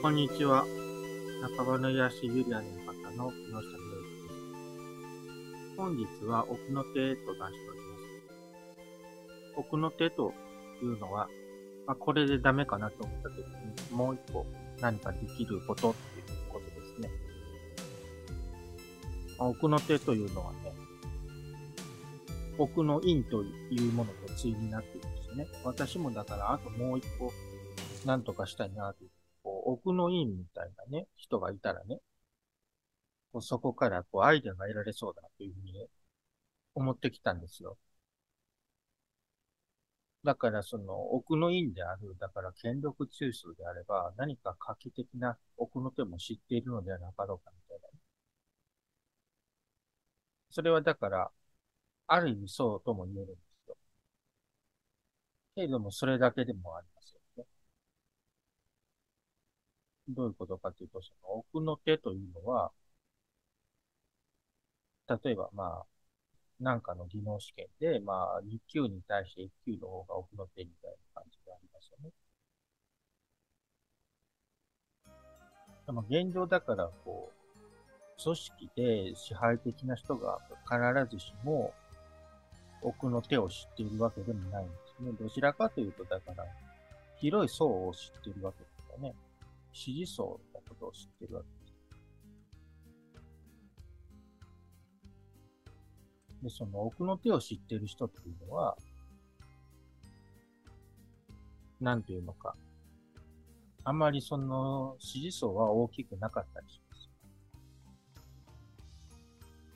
[0.00, 0.64] こんにちは。
[1.42, 4.30] 中場の癒しユリアの方の木下博之で
[4.86, 5.76] す。
[5.76, 7.96] 本日は奥の手と出しておりま
[8.76, 9.56] す。
[9.56, 10.32] 奥の手と
[10.80, 11.28] いうのは、
[11.84, 13.38] まあ、これでダメかなと思った時
[13.90, 14.46] に、もう一個
[14.80, 17.10] 何かできることっていうことですね。
[19.36, 20.72] まあ、奥の手というのはね、
[22.56, 25.48] 奥の院というものと対になっているんですよね。
[25.64, 27.32] 私もだからあともう一個
[28.06, 29.10] 何とかしたいなという、
[29.72, 32.00] 奥の院みたいなね、人がいたらね、
[33.32, 35.86] こうそこからこうアイデアが得られそうだというふうに、ね、
[36.74, 37.78] 思ってきたんですよ。
[40.22, 47.88] だからその奥の院である、だから権力中枢であれば、何か画期的な奥の手も知っているのではなかろうかみたいな。
[50.50, 51.30] それはだから、
[52.08, 53.76] ある意味そうとも言えるんですよ。
[55.54, 57.46] けれども、それだけでもありよね。
[60.08, 62.72] どういうことかというと、その奥の手というのは、
[65.08, 65.86] 例えばまあ、
[66.60, 72.10] なんかの技能試験で、まあ、2級に対して1級の方が奥の手みたいな感じがありますよね。
[75.86, 81.72] でも現状だから、こう、組織で支配的な人が必ずしも
[82.82, 85.12] 奥の手を知っているわけでもないんですね。
[85.12, 86.44] どちらかというと、だから、
[87.20, 89.14] 広い層を知っているわけですよね。
[89.72, 91.68] 支持層のことを知ってるわけです。
[96.42, 98.76] で、その奥の手を知ってる人っていうのは、
[101.80, 102.56] なんていうのか。
[103.84, 107.08] あまりその支持層は大きくなかったりします。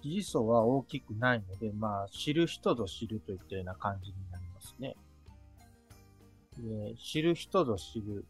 [0.02, 4.96] 支持層は大きくないので、まあ、知る人ぞ知るといったような感じになりますね。
[6.58, 8.26] で知る人ぞ知る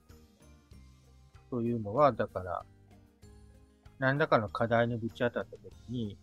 [1.53, 2.65] というのは、だから、
[3.99, 6.17] 何らかの課題にぶち当たったときに、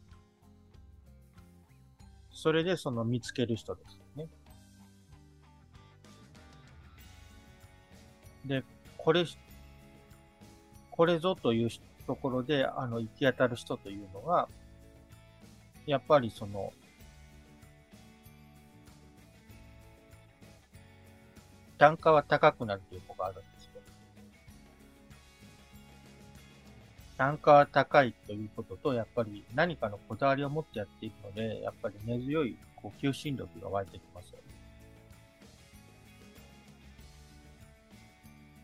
[2.31, 4.27] それでその見つける人ですよね。
[8.43, 8.63] で、
[8.97, 9.23] これ、
[10.89, 11.69] これぞという
[12.07, 14.49] ところで、あの、行き当たる人というのが、
[15.85, 16.73] やっぱりその、
[21.77, 23.58] 単価は高くなるということがあるんで
[27.19, 34.37] 単価は高いということと、やっぱり何かのこだわりを持ってやっていくので、やっぱり根強いこう求心力が湧いてきますよ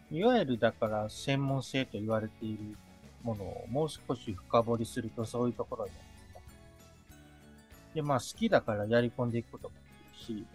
[0.09, 0.17] ね。
[0.17, 2.77] いわゆるだから専門性と言われている
[3.23, 7.93] ものをもう少し深掘りするとそういうところになります。
[7.93, 9.81] で、まあ好きだからやり込んでいくこともで
[10.25, 10.45] きるし、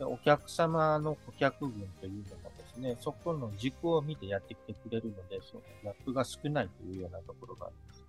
[0.00, 8.04] お客様の顧客群というのもですね、そこの軸を見てやってきてくれるので、そのギャップが少ないというようなところがあります。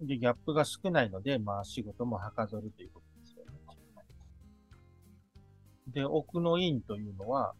[0.00, 3.52] で、ギャップが少ないので、まあ仕事もはかどるということですよね。
[5.88, 7.54] で、奥の院というのは、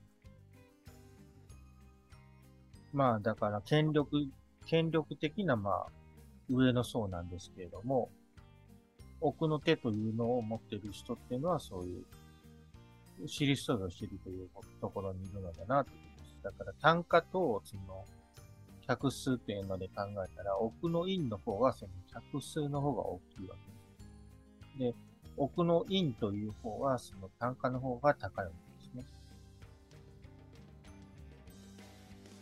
[2.92, 4.28] まあだから権力、
[4.66, 5.86] 権力的なまあ
[6.48, 8.10] 上の層なんですけれども、
[9.20, 12.04] 奥の手というのを持っている人っていうのはそういう
[13.28, 14.48] 知る人ぞ知るという
[14.80, 16.36] ところにいるのだなということです。
[16.42, 18.04] だから単価とその
[18.86, 23.56] 客数というので考えたら、奥の院の方はその客数の方が大きいわ
[24.78, 24.94] けです。
[24.94, 24.94] で、
[25.36, 29.04] 奥の院という方はその単価の方が高いわけですね。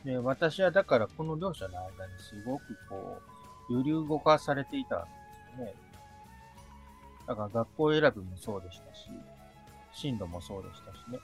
[0.05, 3.21] で、私はだからこの両者の間にすごくこ
[3.71, 5.75] う、揺り動かされていたわけですよね。
[7.29, 9.09] だから学校選びもそうでしたし、
[9.95, 11.19] 進路もそうでしたしね。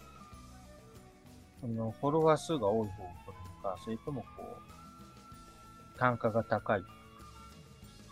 [1.61, 6.83] その、フォロワー数が多い方を取るのか、それともこう、単価が高い、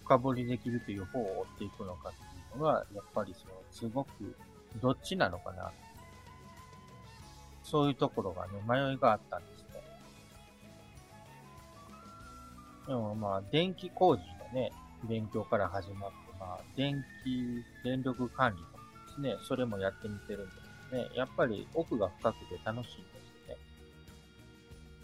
[0.05, 2.23] 深掘りできるという方を追っていくのかってい
[2.55, 4.37] うのが、やっぱりその、すごく、
[4.81, 5.73] どっちなのかな。
[7.63, 9.83] そういうところがね、迷いがあったんですね。
[12.87, 14.73] でもまあ、電気工事のね、
[15.09, 18.76] 勉強から始まって、まあ、電気、電力管理と
[19.19, 20.53] ね、それもやってみてるんで
[20.91, 21.09] すね。
[21.15, 23.11] やっぱり奥が深くて楽しいんで
[23.45, 23.57] すね。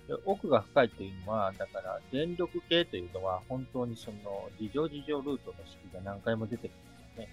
[0.09, 7.29] で奥が深いというのは、だから電力系というのは本当にその事情事情ルートの式が何回も出てくるんですよね。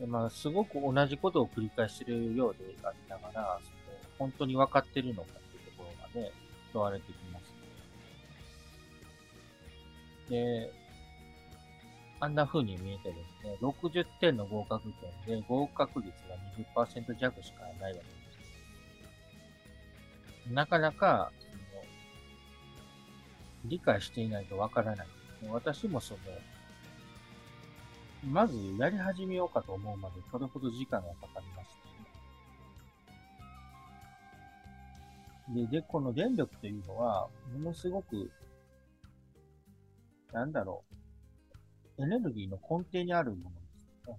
[0.00, 3.76] でまあ、すごく同じことを繰り返しているようでありながら、その
[4.18, 6.32] 本当に分かってるのかというところがね、
[6.72, 7.44] 問われてきます。
[10.28, 10.70] で、
[12.18, 14.84] あんな風に見えてですね、60点の合格
[15.26, 16.36] 点で合格率が
[16.74, 18.04] 20%弱しかないわけで
[20.46, 20.52] す。
[20.52, 21.46] なかなか、そ
[21.76, 21.82] の
[23.66, 25.06] 理解していないとわからない。
[25.50, 26.20] 私もその、
[28.30, 31.68] まずやり始めようかと思うまでそれほど時間がかかりまし
[35.48, 38.30] た、で、で、この電力というのは、ものすごく、
[40.32, 40.95] なんだろう、
[41.98, 44.16] エネルギーの根底にあるものですね、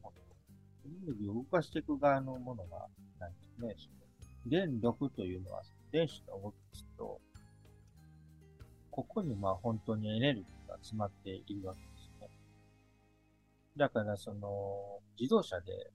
[0.85, 2.87] エネルギーを動かしていく側のものが
[3.19, 3.31] ない
[3.75, 3.97] ですね。
[4.45, 7.19] 電力というのは、電子の動きですと、
[8.89, 12.29] ここにまあ本当にエネルギーが詰まっているわけですね。
[13.75, 15.91] だからその自動車で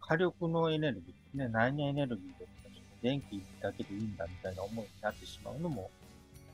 [0.00, 2.46] 火力のエネルギー、ね、何エネルギーで
[3.02, 5.90] 電気だけでいいんだみたいな思いになってしまうのも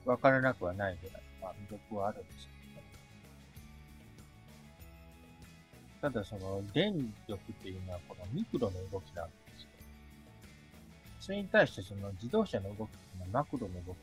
[0.07, 2.56] わからなくはないぐらい、まあ魅力はあるんですけど
[6.01, 6.93] ただその電
[7.27, 9.69] 力っていうのはこのミクロの動きなんですよ。
[11.21, 13.97] それに対してその自動車の動きっていうのはマクロの動き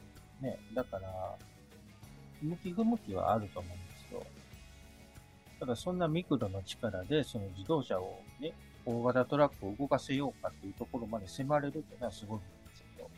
[0.44, 0.60] ね。
[0.74, 1.38] だから、
[2.42, 4.24] 向き不向きはあると思うんですよ。
[5.60, 8.54] ただそんなミクロの力でその自動車をね、
[8.86, 12.46] 大型トラックを動かせようかっていうところまで迫れるっていうのはすごいんで
[12.76, 13.10] すけど。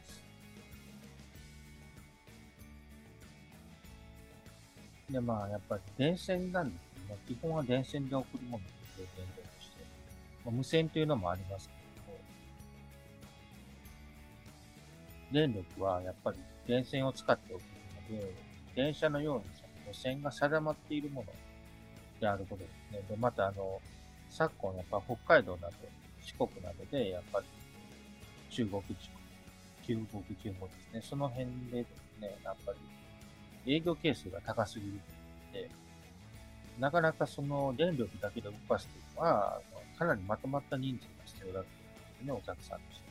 [5.09, 7.21] で、まあ、やっぱり電線なんですけどね。
[7.27, 9.77] 基本は電線で送るものですよ、電源として。
[10.45, 11.79] まあ、無線というのもありますけど、
[15.31, 16.37] 電力はやっぱり
[16.67, 17.61] 電線を使っておく
[18.11, 18.33] ので、
[18.75, 19.43] 電車のように
[19.93, 21.27] 路線が定まっているもの
[22.19, 23.01] であることですね。
[23.09, 23.81] で、またあの、
[24.29, 25.73] 昨今やっぱ北海道など、
[26.21, 27.45] 四国などで、やっぱり
[28.49, 31.01] 中国地方、中国地方ですね。
[31.01, 32.73] その辺でですね、やっぱ
[33.65, 34.99] り営業係数が高すぎるの
[35.53, 35.69] で、
[36.79, 39.61] なかなかその電力だけで動かすというのは、
[39.97, 43.05] かなりまとまった人数が必要だと思うんですね、お客さんとして。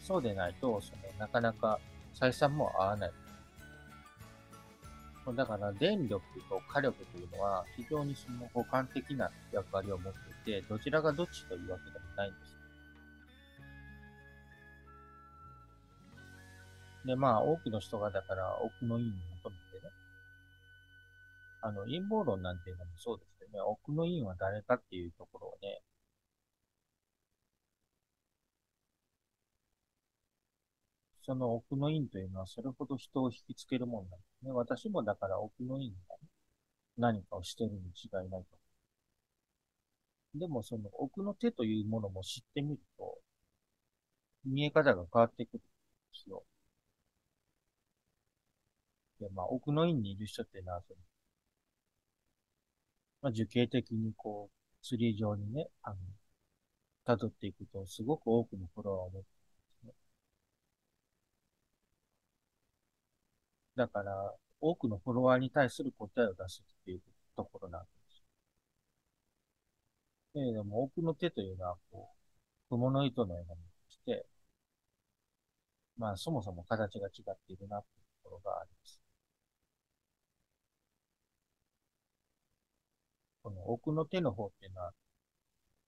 [0.00, 1.78] そうでないと、そのなかなか
[2.14, 3.12] 採算も合わない。
[5.34, 10.12] だから電力と火力というのは非常にその互換的な役割を持っ
[10.44, 12.54] ていて、どちらがどっちというわけでもないんです。
[17.06, 19.12] で、まあ多くの人がだから奥の院に、
[21.64, 25.82] あの陰謀論なんていうのもそうですけどね、奥の院は誰かっていうところをね、
[31.22, 34.52] その奥の院というのはそれほど人を引きつけるもんなんですね。
[34.52, 36.16] 私もだから奥の院が
[36.98, 38.58] 何かをしてるに違いないと。
[40.34, 43.18] でもその奥の手というものも知ってみると、
[44.44, 45.66] 見え方が変わってくるんで
[46.24, 46.44] すよ。
[49.18, 51.00] で、まあ奥の院にいる人っていうのは、その
[53.24, 55.96] まあ、受刑的にこう、ツリー上にね、あの、
[57.06, 59.28] 辿っていくと、すごく多くのフォロワーを持って
[59.82, 59.94] るんですね
[63.76, 67.02] だから、多くのフォロワーに対する答えを出すっていう
[67.36, 68.24] ところなんです。
[70.34, 74.26] けれども、奥の手というのは、こう、雲の糸のようなものとして、
[75.96, 79.03] まあ、そもそも形が違っているなっていうところがあります。
[83.44, 84.92] この奥の手の方っていうのは、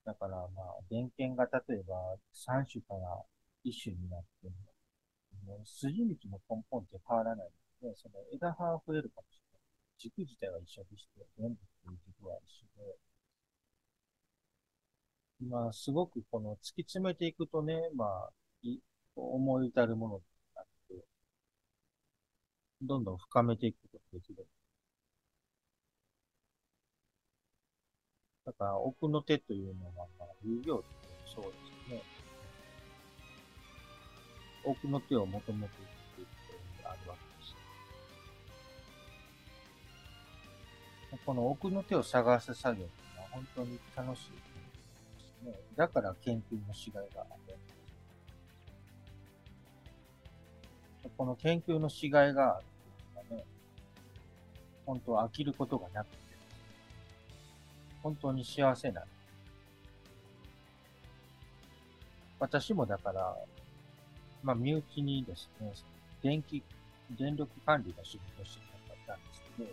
[0.05, 2.99] だからまあ、電源が例えば3種から
[3.65, 4.53] 1種になっても、
[5.57, 7.49] もう筋道の根本って変わらない
[7.81, 9.61] ので、その枝葉は増えるかもしれない。
[9.97, 12.67] 軸自体は一緒でして、全部という軸は一緒
[15.41, 18.29] で、まあ、すごくこの突き詰めていくとね、まあ、
[18.61, 18.79] い
[19.15, 20.21] 思い至るものに
[20.55, 21.03] なって、
[22.81, 24.47] どんどん深めていくことができる。
[28.47, 30.85] だから、奥の手というのは、まあ、遊行って
[31.25, 32.01] そうですね。
[34.63, 36.31] 奥の手を求めていくというこ
[36.77, 37.21] とがあるわけ
[41.11, 44.37] ですこの奥の手を探す作業っていうのは本当に楽しいで
[45.43, 45.53] すね。
[45.75, 47.37] だから研究のしがいがある。
[51.17, 53.45] この研究のしがいがあるっていうのはね、
[54.85, 56.26] 本当は飽きることがなくて、
[58.07, 59.03] 本当に幸せな
[62.39, 63.35] 私もだから、
[64.41, 65.73] まあ、身内にですね、
[66.23, 66.63] 電気、
[67.19, 69.69] 電力管理の仕事をしてなかったんですけど、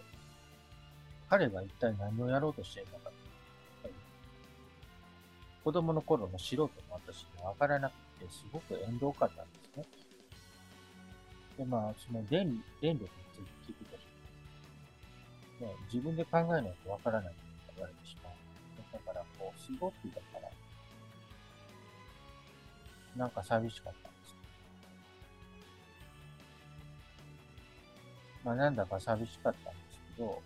[1.30, 3.10] 彼が一体何をやろうとしているのか、
[5.62, 9.86] 子供の頃の素人の私にわからなくて、すごく遠慮感なんですね。
[11.58, 13.08] で、まあ、その電電力に
[13.64, 13.84] ついて聞く
[15.60, 17.44] と、ね、自分で考えないとわからないと
[17.76, 18.23] 言われてしまう。
[19.44, 20.50] だから、こう、すごくだから、
[23.16, 24.34] なんか寂しかったんです。
[28.44, 30.42] まあなんだか寂しかったんですけど、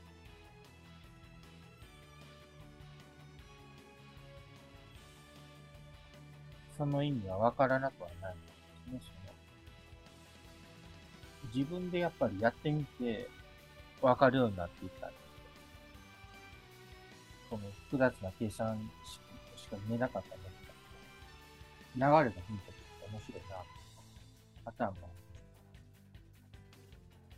[6.77, 9.13] その意味はわからなくはないんですね、
[11.43, 11.55] その。
[11.55, 13.29] 自分でやっぱりやってみて、
[14.01, 15.28] わかるようになっていったんです
[17.51, 20.57] この複雑な計算式しか見えなかったんです
[21.95, 23.57] けど、流れがヒントとして面白いな
[24.65, 25.09] パターンが、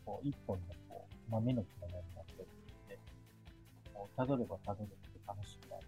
[0.05, 2.99] こう、一本のこう、豆の木のようになってるので、
[3.95, 5.87] こう、辿れば辿るって楽しみがある。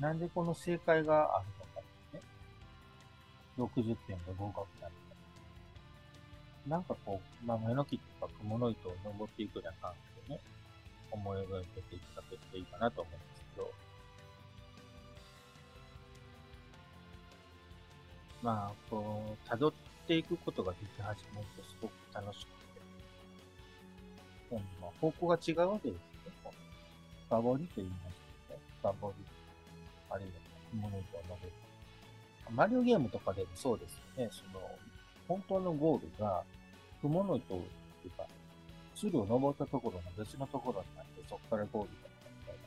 [0.00, 1.80] なんでこの正解があるのか
[2.14, 2.20] ね。
[3.58, 5.02] 60点が合格なのか。
[6.68, 10.40] なんかこう、まあ、目の木とか雲の糸を登っていくような感じね、
[11.10, 13.72] 思い描いていただけるといいかなと思うんですけど、
[18.42, 19.72] まあ、こう、辿っ
[20.06, 22.48] ていくことができ始めるとすごく楽しく
[24.50, 26.12] て、まあ、方向が違うわけですね。
[27.28, 28.16] 深掘りと言います
[28.48, 28.62] けどね。
[28.80, 29.24] 深掘り。
[30.10, 30.32] あるいは、
[30.70, 31.52] 雲の糸を登る。
[32.50, 34.30] マリオゲームとかでもそうですよね。
[34.30, 34.60] その、
[35.26, 36.42] 本当のゴールが、
[37.00, 38.26] 雲の糸っていうか、
[38.94, 42.60] 鶴を登ったところの別のところになって、そこからゴールだったみたいな。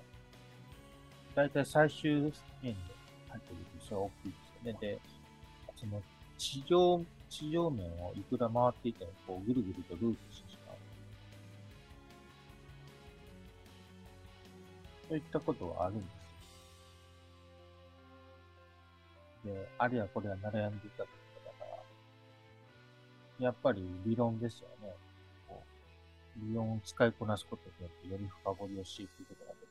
[1.36, 4.78] だいたい最終面に入ってるとそれは大きいですよね。
[4.82, 5.00] で、
[5.76, 6.02] その
[6.38, 10.76] 地上、地上面をいくら回っていても、こう、ぐるぐるとループしてしまう。
[15.10, 16.04] そういったことはあるんで
[19.44, 19.46] す。
[19.46, 21.10] で、あるいはこれは悩んでいたこ
[21.44, 21.72] とだか
[23.40, 24.94] ら、やっぱり理論ですよね。
[26.38, 29.68] 理論を使いこなすことによってより深掘りをしていくことができる。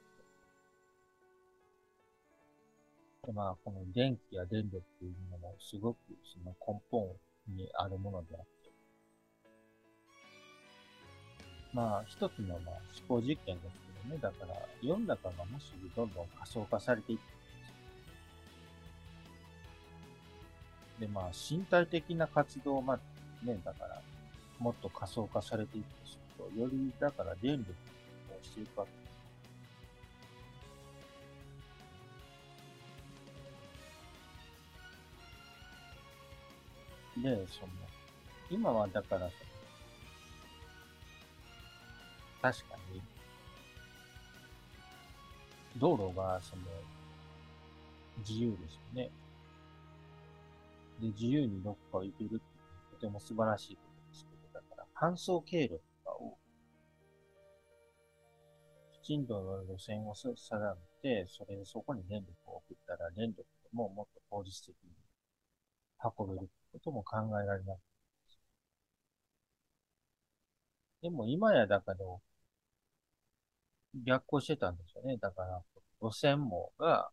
[3.27, 7.07] で、まあ、この電気や電力というものもすごくその根本
[7.49, 8.71] にあるものであって、
[11.73, 12.75] まあ、一つのまあ
[13.09, 17.35] 思考実験ですけどね、だから、世の中がもしどんどん仮想化されていって
[21.01, 23.03] で、まあ、身体的な活動まで
[23.53, 24.01] ね、だから、
[24.59, 27.75] もっと仮想化されていくとすると、より、だから電力を
[28.43, 28.99] していくわけで
[37.21, 37.45] す。
[37.47, 37.73] で、その、
[38.51, 39.31] 今はだから、
[42.43, 43.01] 確かに、
[45.79, 46.63] 道路が、その、
[48.19, 49.11] 自由ですよね。
[51.01, 52.41] で、自由にどっか行けるって
[52.93, 56.39] とても素晴らしいことですけど、だから、搬送経路かを、
[58.95, 60.35] きちんと路線を定
[61.03, 64.91] めて、それでそこに電力を送ったら、電力ももっと効率的に
[66.05, 67.79] 運べることも考えられない。
[71.03, 71.99] でも今やだから、
[74.05, 75.17] 逆行してたんですよね。
[75.17, 75.63] だから、
[76.01, 77.11] 路線網が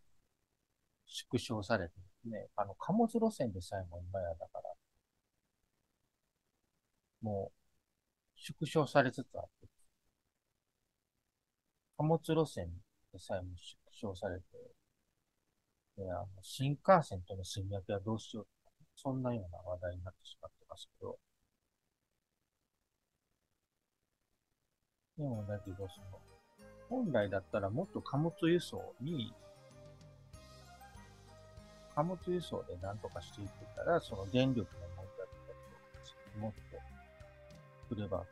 [1.06, 4.74] 縮小されてですね、あの、貨物路線でさえも今やだから、
[7.22, 7.61] もう、
[8.42, 9.68] 縮小されつつあって、
[11.98, 12.70] 貨物路線
[13.14, 13.50] でさえも
[13.94, 14.44] 縮小されて、
[15.98, 18.48] であの新幹線との戦略はどうしよう
[18.96, 21.18] そんなような話題になってしまってますけど、
[25.18, 26.20] でもだけど、その、
[26.90, 29.34] 本来だったらもっと貨物輸送に、
[31.96, 35.34] 貨物輸送で何とかしていってたら、その電力の問題と
[36.34, 36.71] かもっと
[37.94, 38.24] くれば、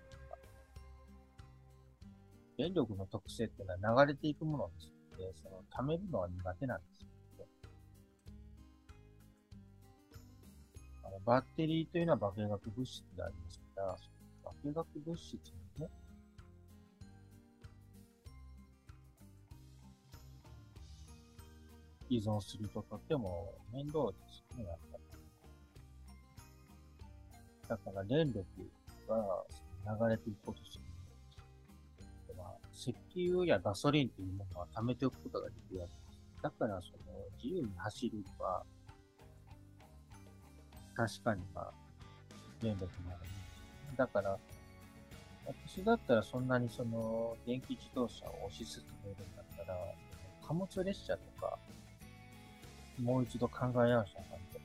[2.58, 7.08] 電力の特性っていうのは流れていくものですので、その、貯めるのは苦手なんですよ。
[11.04, 13.98] あのバッテリーというのは化学物質でありますから、
[14.44, 15.88] 化学物質に、
[22.10, 25.04] 依存するととても面倒ですよね、やっぱり。
[27.68, 28.46] だから電力
[29.16, 29.44] が
[29.98, 30.84] 流れていくことする。
[32.38, 36.42] まあ、石油やガソリンというものは貯めておくことができるわけです。
[36.42, 38.64] だから、その、自由に走るは、
[40.96, 41.74] 確かにまあ、
[42.62, 43.30] 電力もある、
[43.98, 44.38] だから、
[45.46, 49.78] 私だったらそんなにその、電気自動車を推し進めるんだったら、
[50.46, 51.58] 貨物列車とか、
[53.02, 54.60] もう一度考え直した感じ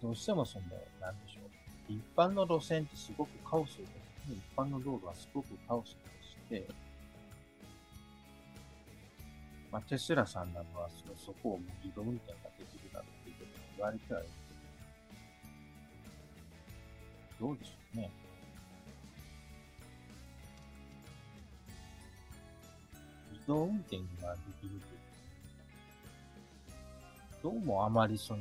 [0.00, 0.64] どうしてもその、
[1.00, 1.92] なんでしょう。
[1.92, 3.80] 一般の路線ってすごくカオスです、
[4.28, 5.96] ね、一般の道路はすごくカオス
[6.50, 6.72] でして、
[9.70, 14.28] まあ、テスラさんなどはそのそこを自動運転ができるだろうということ言われてはいる
[17.38, 18.10] けど、どうでしょうね。
[23.32, 24.80] 自動運転ができるという
[27.42, 28.40] どうもあまりその、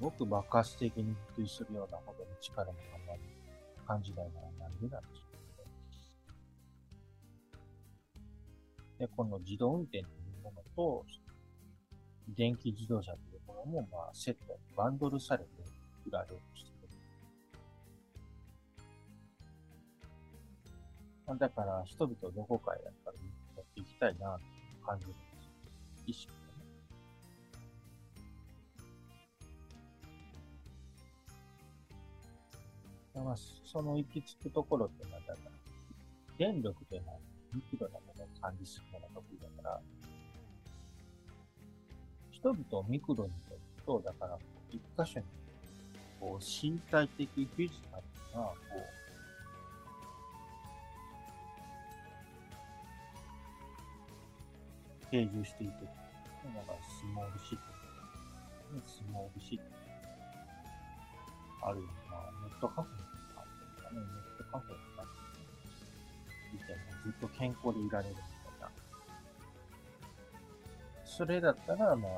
[0.00, 3.20] ごく爆発的に普及するようなほどの力もあんまり
[3.86, 5.34] 感じないのはなんでなんでしょう
[8.98, 10.02] で、この自動運転とい
[10.40, 11.04] うものと、
[12.28, 15.50] 電気自動車というものも、まあ、セット、バンドルされて
[16.06, 16.88] 売られるとしている。
[21.26, 23.18] まあ、だから、人々どこかへやっぱり
[23.56, 24.38] 持っていきたいな、
[24.80, 26.04] と感じるんです。
[26.06, 26.32] 意識
[33.14, 33.26] がね。
[33.26, 35.50] まあ、その行き着くところっていうのは、だから、
[36.38, 37.18] 電力というのは、
[37.52, 39.80] ミクロなものを管理するのが得意だから、
[42.30, 43.56] 人々をミクロにする
[43.86, 44.38] と、だから、
[44.70, 45.26] 一箇所に、
[46.20, 48.02] こう、身体的フィジカル
[48.34, 48.94] な、こう、
[55.10, 55.70] 定住していく。
[55.70, 55.86] だ
[56.66, 59.83] から、スモールシット、ね、スモールシット。
[61.64, 63.04] あるいは、まあ、ネットカフェと
[63.34, 65.08] かあるとかね、ネットカフェとか、
[66.52, 68.70] いてもずっと健康でいられるみたいな。
[71.04, 72.10] それだったら、まあ、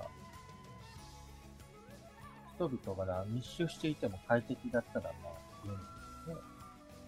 [2.56, 5.78] 人々が密集していても快適だったら、まあ、便利
[6.34, 6.56] で。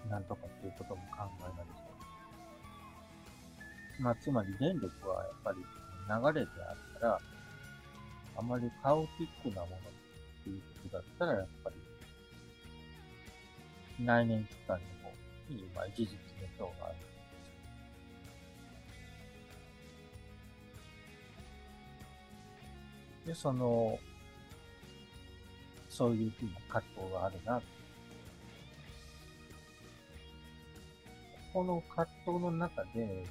[0.09, 1.89] なんとかっていうことも考えられそ
[3.99, 4.03] う。
[4.03, 7.19] まあ、つまり電力はやっぱり流れであったら、
[8.37, 9.81] あまりカオティックなものっ
[10.45, 11.77] ていうことだったら、やっぱり、
[14.01, 16.97] 内燃機関の方に、まあ、事実の表がある。
[23.27, 23.99] で、その、
[25.89, 27.61] そういうふうな葛藤があるな。
[31.53, 33.27] この葛藤の中で、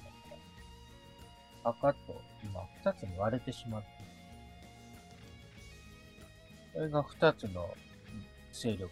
[1.63, 4.07] 赤と今二つに割れてしまっている
[6.73, 7.67] それが二つの
[8.53, 8.89] 勢力の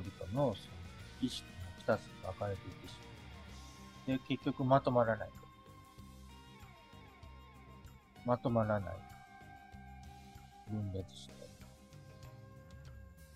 [0.00, 0.78] 々のその
[1.20, 1.46] 意識
[1.86, 2.94] が二つに分かれていってし
[4.06, 4.18] まう。
[4.18, 5.30] で、結局まとまらない。
[8.24, 8.94] まとまらない。
[10.70, 11.34] 分裂して、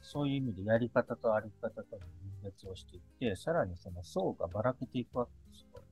[0.02, 2.06] そういう意味でやり方とあり方との分
[2.44, 5.82] 裂をしていって、さらにその層がばらけていくわけですよ。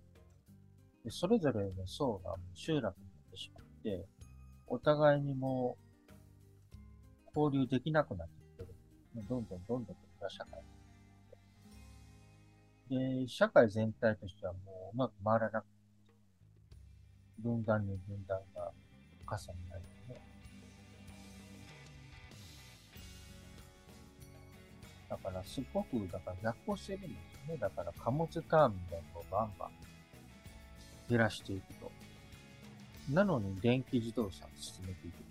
[1.04, 4.06] でそれぞれの層が集落になってしまって、
[4.66, 5.78] お互いにも
[7.35, 8.74] 交流できなくなってきてる。
[9.28, 9.96] どんどんどんどん
[10.28, 10.61] 社会
[12.90, 15.70] で、社会全体としてはもううまく回らなくて、
[17.38, 18.72] 分断に分断が
[19.24, 19.37] 重
[19.70, 20.20] なりね。
[25.09, 27.61] だからすごく、だから逆行してるんですよね。
[27.61, 29.70] だから貨物ターミナルをバンバン
[31.09, 31.90] 減らしていくと。
[33.11, 35.30] なのに電気自動車を進めていく。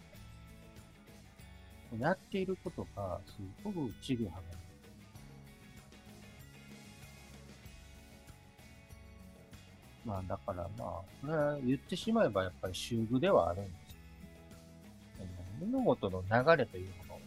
[1.97, 4.68] やっていることがすごくちぐはぐな
[10.09, 10.87] まあだからまあ、
[11.21, 13.95] これは言ってしまえばやっぱり修具ではあるんです
[15.19, 15.23] け
[15.65, 17.19] ど、物事の流れというものを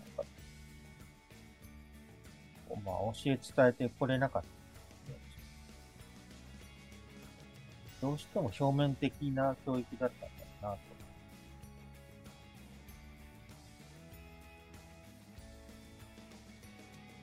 [2.84, 4.48] まあ、教え伝えてこれなかった、
[8.04, 10.78] どうしても表面的な教育だったんだなと。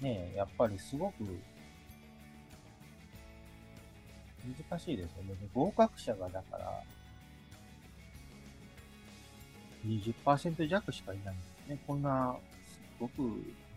[0.02, 1.16] ねえ、やっぱりすごく
[4.70, 5.36] 難しいですよね。
[5.54, 6.84] 合格者がだから、
[9.86, 11.80] 20%弱しかいないんですね。
[11.88, 13.14] こんな、すごく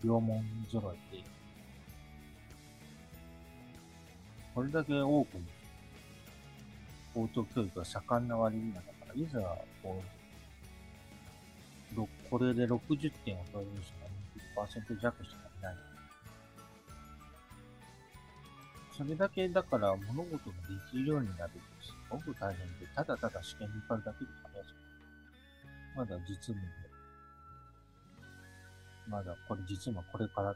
[0.03, 1.23] 両門揃えて
[4.53, 5.41] これだけ多くの
[7.13, 9.39] 高等教育が盛んな割には、だから、いざ、
[9.81, 10.01] こ
[11.95, 13.93] う、これで60点を取れる人
[14.59, 15.92] が20%弱しかいない。
[18.95, 20.41] それだけだから物事がで
[20.91, 24.75] きるようになるとすごく大変で、ただただ試験に受かるだけで話す。
[25.95, 26.67] まだ実務で、
[29.07, 30.55] まだこれ実務はこれから。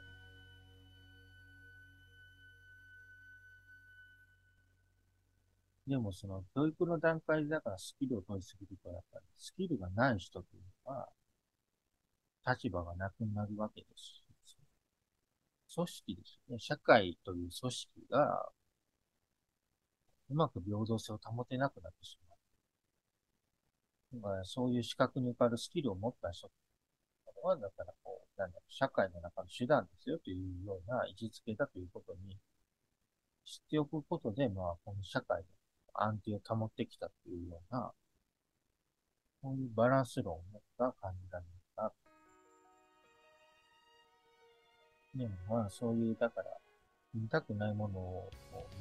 [5.88, 11.10] でもその教育の段階だからスキルを取りすぎると、やっぱりスキルがない人というのは、
[12.45, 14.23] 立場がなくなるわけです、
[15.78, 16.58] 組織ですね。
[16.60, 18.50] 社会という組織が、
[20.30, 22.36] うまく平等性を保てなくなってしま
[24.18, 24.22] う。
[24.22, 26.50] まあ、そういう資格に受かるスキルを持った人
[27.44, 32.38] は、だからこう、なんだろう、社会の中の手段ですよというような位置づけだということに
[33.46, 35.46] 知っておくことで、まあ、この社会の
[35.94, 37.94] 安定を保ってきたというような、
[39.42, 41.46] そういうバランス論を持った感じだな。
[41.46, 41.57] で
[45.25, 46.47] もまあ、そういう、だから、
[47.13, 48.30] 見たくないものを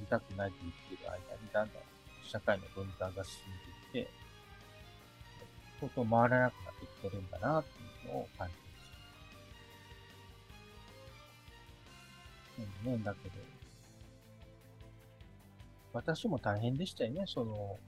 [0.01, 1.23] 見たくないと言ってる間に、
[1.53, 1.83] だんだん
[2.25, 3.41] 社会の分断が進
[3.93, 4.11] んでいって、
[5.81, 7.69] こと回らなくなってきてるんだな、って
[8.07, 8.61] いうのを感じま
[12.57, 12.87] す。
[12.87, 13.35] うんね、だけど、
[15.93, 17.79] 私も大変でしたよね、その、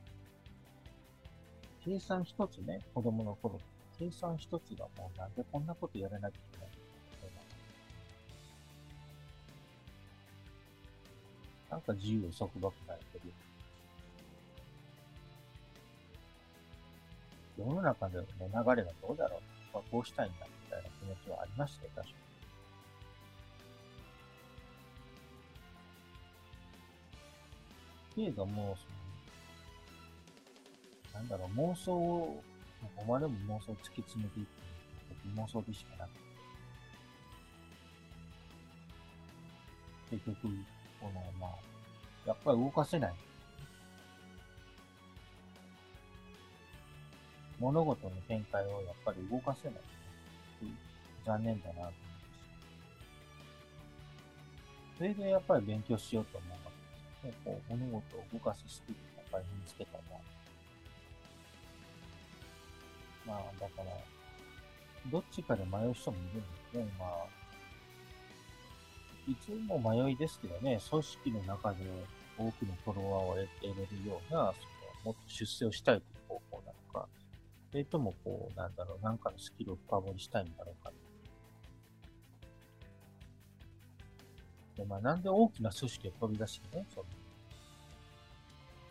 [1.85, 3.59] 計算一つね、子供の頃、
[3.99, 6.68] 計算一つがもうなんでこんなことやらなきゃいけない
[11.89, 13.33] なんか自由束縛されてる。
[17.57, 19.41] 世の中での流れがどうだろう、
[19.73, 22.15] まあ、こうしたいんだみたいな気持ちはありましたよ、確か
[28.15, 28.25] に。
[28.25, 28.85] けれども、そ
[31.15, 32.43] の、なんだろう、妄想を、
[32.83, 34.49] ここまでも妄想を突き詰めていく
[35.41, 36.19] 妄想でしかなくて、
[40.11, 40.49] 結局、
[41.01, 41.78] この、まあ、
[42.29, 43.15] やっぱり動かせない。
[47.59, 49.81] 物事の展開をやっぱり動かせない。
[51.25, 51.99] 残念だなと思います。
[54.99, 56.59] それでやっぱり勉強しようと思うわ
[57.23, 57.39] けです。
[57.45, 60.03] こう物事を動かすスキルをやっぱり身につけたら、
[63.27, 63.85] まあ、だから、
[65.11, 66.93] どっちかで迷う人もいるんですね。
[66.99, 67.27] まあ、
[69.31, 71.85] いつも迷いですけどね、組織の中で
[72.39, 74.61] 多くのフォロワーを得れるような、そ
[75.07, 77.09] のもっと出世をしたいという方法なのか、
[77.71, 80.93] それともこう、なんだろう、なんかのスキルを深掘りしたいんだろうか。
[84.77, 87.07] で、まあ、なんで大きな組織を飛び出してね、その、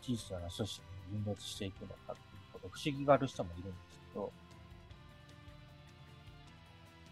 [0.02, 4.32] 小さな組織に分裂していくのかっていうこと、不思議がある人もいるんですけど、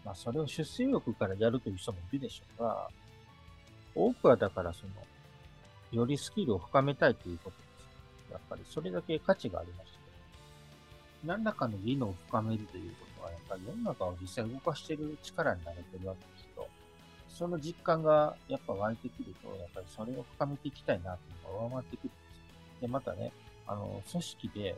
[0.05, 2.89] まあ、それを出世欲からやるという人もいるでしょうが、
[3.95, 4.91] 多くはだからその、
[5.91, 7.63] よりスキルを深めたいということで
[8.29, 8.31] す。
[8.31, 9.97] やっぱりそれだけ価値がありまして、
[11.25, 16.67] 何らかの技能を深めるということは、やっぱり世の中を実際動かしている力になれてるわけですけど、
[17.29, 22.13] その実感がやっぱ湧いてくると、やっぱりそれを深めていきたいなというのが上回ってくるんで
[22.77, 22.81] す。
[22.81, 23.31] で、またね、
[23.65, 24.75] あの、組織で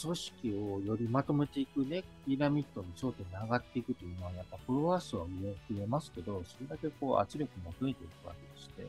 [0.00, 8.86] 組織をよりまとめていくね、ピラミッドの頂点に上がっていくというのは、やっぱフォロワー数は増えますけど、それだけこう圧力も増えていくわけでして、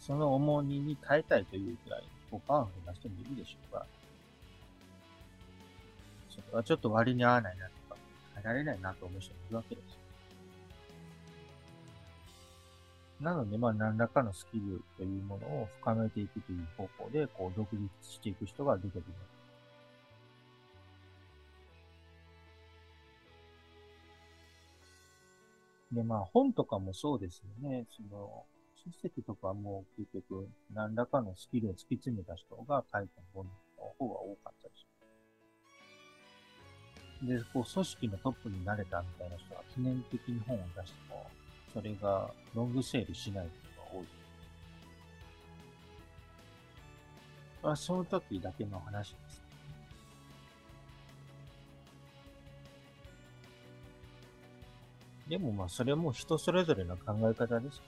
[0.00, 3.86] その重荷に耐えたいというくらい、こうパワフルな人もいるでしょうが、
[6.28, 7.96] それはちょっと割に合わないなとか、
[8.34, 10.01] 耐えられないなと思う人もいるわけです。
[13.22, 19.04] なので、まあ、何らかのスキルというものを深めていくという方向で、こう、独立していく人が出てくる。
[25.92, 27.86] で、まあ、本とかもそうですよね。
[27.90, 28.44] その、
[28.84, 33.50] 書籍とかも結局、何らかのスキルを突き詰めた人が書いた本の
[33.98, 34.84] 方が多かったりし
[37.22, 37.44] ます。
[37.44, 41.30] で、こう、組織のトップになれたみたいな人は記念的に本を出しても、
[41.72, 43.50] それがロングセールしないこ
[43.92, 44.06] とが多い。
[47.62, 49.42] まあ、その時だけの話です。
[55.28, 57.80] でもまあ、それも人それぞれの考え方です。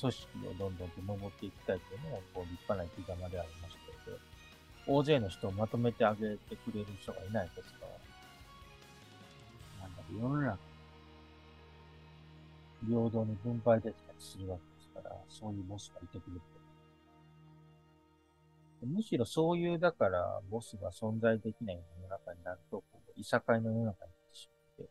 [0.00, 3.80] 組織をどんどんと登っていきたいというのも、こう、立派な生き様でありまして、
[4.86, 7.86] 大勢の人をまとめてあげてくれる人がいないですか？
[7.86, 7.88] ら、
[10.12, 10.58] 世の中、
[12.86, 16.40] 平等に分配できたりするわけですから、そういうボスがいてくれる
[18.82, 24.90] むしろそういう、だから、ボスが存在できない世の中になると、こいさかいの世の中になってしまって、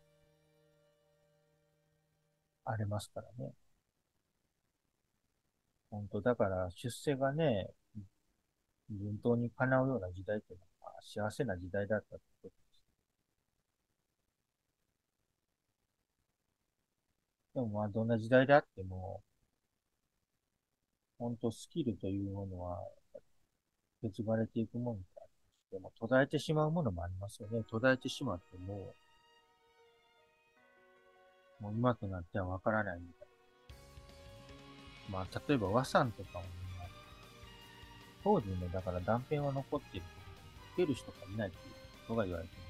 [2.64, 3.52] ありますからね。
[5.90, 7.70] 本当だから、出世がね、
[8.90, 12.65] 順当に叶うような時代っていうのは、幸せな時代だったってこと
[17.56, 19.22] でもまあ、どんな時代であっても、
[21.18, 22.78] 本当スキルというものは、
[24.02, 27.64] 受け継がれていくものでありまして、も途絶えてしまうものもありますよね。
[27.70, 28.92] 途絶えてしまっても、
[31.60, 33.28] もう今となってはわからないみたい
[35.10, 35.18] な。
[35.18, 36.44] まあ、例えば和算とかも、
[38.22, 40.02] 当時ね、だから断片は残ってる、
[40.74, 41.72] 受ける人がいないっていう
[42.06, 42.65] ことが言われてます。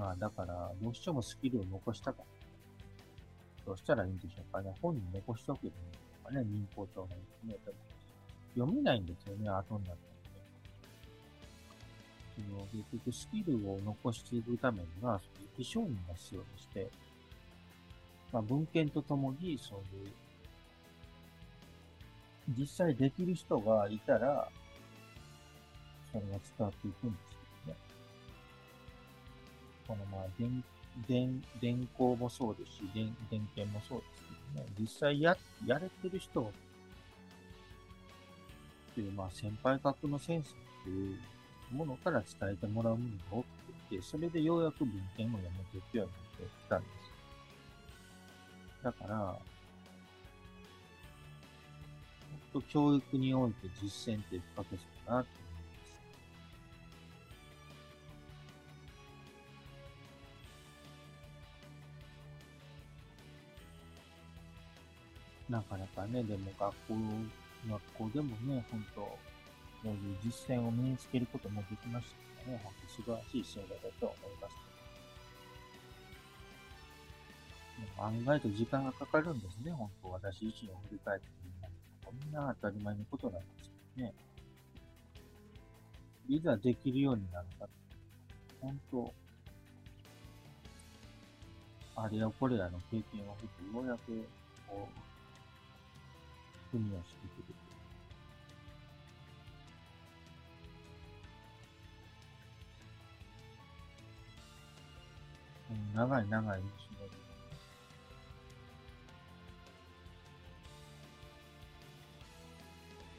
[0.00, 3.66] まあ、だから、どうしてもスキルを残したかった。
[3.66, 4.74] どうしたらいいんでしょうかね。
[4.80, 6.44] 本に残しておけばいいんでしょうかね。
[6.46, 7.54] 民法帳のね。
[8.54, 10.10] 読めないんですよね、後になって
[12.48, 16.90] その結局スキルを残していくためには、その承認が必要でして、
[18.32, 20.10] まあ、文献とともに、そういう、
[22.58, 24.48] 実際できる人がいたら、
[26.10, 27.29] それが伝わっていくんです。
[29.90, 30.62] このまあ、電、
[31.08, 34.22] 電、電光もそうですし、電、電源もそうです
[34.54, 36.44] けどね、実際や、やれてる人っ
[38.94, 41.18] ていう、まあ、先輩格のセンスっていう
[41.72, 43.46] ものから伝えてもらうものが多く
[43.90, 46.92] て、それでようやく文献を読めていくようになってきたんです。
[48.84, 49.40] だから、も
[52.48, 55.30] っと教育において実践って不可欠だなって
[65.50, 66.94] なかなかね、でも学校、
[67.68, 69.00] 学校でもね、本当
[69.82, 72.60] そういう実践を身につけることもできましたからね。
[72.62, 74.56] 本当素晴らしい進化だと思います。
[77.98, 80.10] 案外と時間がかかるんですね、本当。
[80.10, 81.50] 私自身を振り返ってみる
[82.04, 84.14] こんな当たり前のことなんですけどね。
[86.28, 87.66] いざできるようになるか、
[88.60, 89.12] 本当、
[91.96, 94.28] あれやこれやの経験を経て、ようやく、
[94.68, 95.09] こう、
[96.70, 97.54] 国をしてくる。
[105.70, 106.70] うん、長い長い道の
[107.04, 107.10] り。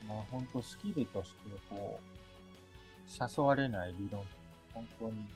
[0.08, 1.38] まあ本当スキルとして
[1.70, 2.12] こう、
[3.40, 4.26] 誘われない理論、
[4.74, 5.28] 本当に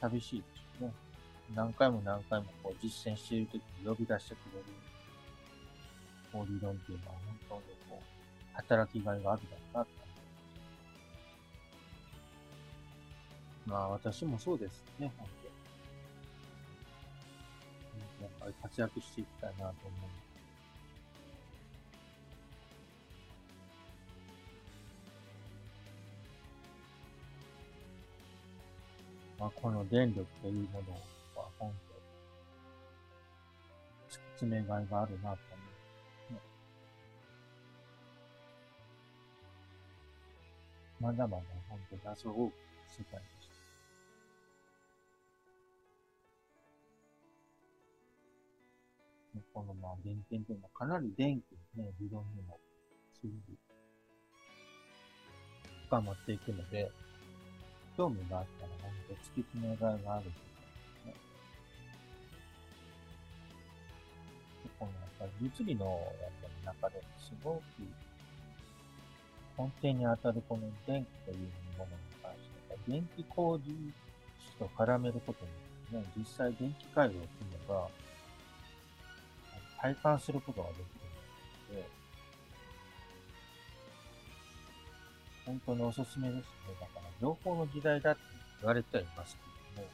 [0.00, 0.46] 寂しいで
[0.78, 0.94] すよね。
[1.54, 4.64] 何回も何回もこう実践しているときに呼び出してくれる、
[6.32, 10.02] こう理論っていうのは本当にこう、働きがいがあるだろうなと
[13.66, 15.26] まあ私もそうですね、本
[18.18, 19.72] 当やっぱり活躍していきたいなと思う。
[29.38, 30.92] まあ、この電力というもの
[31.40, 31.72] は本
[34.08, 35.51] 当、突き詰めがいがあるなと
[41.02, 42.52] まだまだ本当謎多く
[42.86, 43.50] 世界です。
[49.52, 52.56] このまあ原点というのはかなり電気のね、理論にも
[53.20, 53.32] すぐ
[55.90, 56.88] 深まっていくので、
[57.96, 60.30] 興味があったら本当突き詰めがいがあると思いま
[61.02, 61.14] すね。
[64.78, 67.62] このやっぱり物理のやっぱり中ですごく
[69.62, 71.36] 根底に当たるこの電気という
[71.78, 71.90] ものに
[72.22, 77.88] 関して、電気工事士と絡めることによってね、実際電気回路を組めば、
[79.80, 80.84] 体感することができる
[81.76, 81.88] ので、
[85.44, 86.44] 本当におすすめですね。
[86.80, 88.20] だから、情報の時代だって
[88.60, 89.36] 言われてはいます
[89.74, 89.88] けども、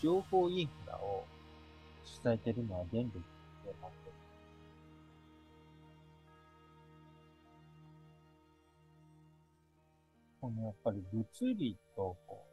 [0.00, 1.24] 情報インフラを
[2.22, 3.22] 伝えてるのは電力
[3.64, 3.72] で
[10.46, 11.26] このやっぱり物
[11.58, 12.46] 理とこ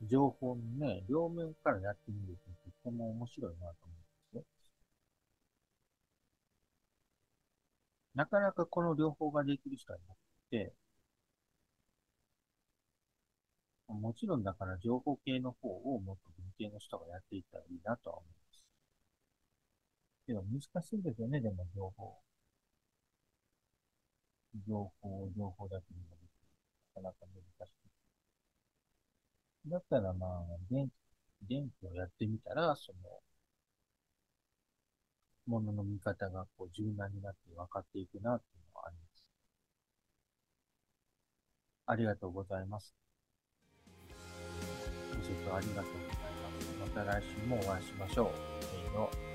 [0.00, 3.92] う情報のね、両面からやってみるととっても面白いなと思
[4.34, 4.44] うんですよ。
[8.14, 10.18] なかなかこの両方ができる人はいなく
[10.50, 10.72] て、
[13.88, 18.64] もちろんだから情報系の方をもっと文系の人がやっていったらいいなとは思います。
[20.28, 22.14] けど難しいですよね、でも情報。
[24.68, 26.23] 情報、情報だけにもな
[26.94, 27.70] かなか難し
[29.66, 29.70] い。
[29.70, 30.92] だったらまあ、電気、
[31.48, 32.98] 電気をやってみたら、その、
[35.46, 39.24] ものの見方がこう柔軟になって分かっていくなっていうのはあります。
[41.86, 42.94] ありがとうございます。
[45.16, 46.16] ご視聴ありがとうござい
[46.80, 46.94] ます。
[46.94, 48.64] また来週もお会いしましょう。
[48.64, 49.33] せーの。